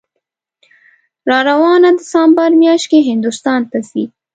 راروانه 1.29 1.89
دسامبر 1.99 2.49
میاشت 2.61 2.85
کې 2.91 2.99
هندوستان 3.09 3.61
ته 3.71 3.77
ځي 3.89 4.03